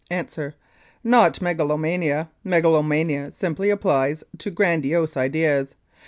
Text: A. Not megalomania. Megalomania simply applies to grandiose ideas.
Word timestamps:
A. 0.09 0.25
Not 1.03 1.43
megalomania. 1.43 2.31
Megalomania 2.43 3.31
simply 3.31 3.69
applies 3.69 4.23
to 4.39 4.49
grandiose 4.49 5.15
ideas. 5.15 5.75